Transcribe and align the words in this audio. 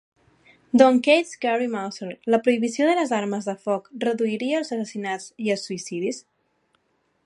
Don 0.81 0.95
Kates, 1.07 1.33
Gary 1.43 1.67
Mauser, 1.75 2.09
la 2.35 2.39
prohibició 2.47 2.89
de 2.89 2.97
les 3.03 3.13
armes 3.19 3.51
de 3.53 3.57
foc, 3.69 3.93
reduiria 4.07 4.61
els 4.63 4.75
assassinats 4.77 5.31
i 5.49 5.57
els 5.57 5.71
suïcidis? 5.71 6.25